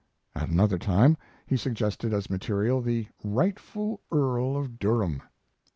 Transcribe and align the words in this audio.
At 0.33 0.49
another 0.49 0.79
time 0.79 1.15
he 1.45 1.55
suggested 1.55 2.11
as 2.11 2.27
material 2.27 2.81
the 2.81 3.05
"Rightful 3.23 4.01
Earl 4.11 4.57
of 4.57 4.79
Durham." 4.79 5.21